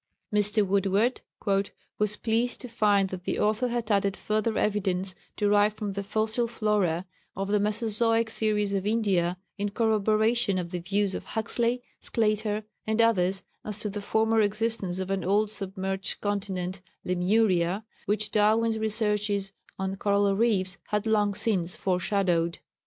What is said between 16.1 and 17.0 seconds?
continent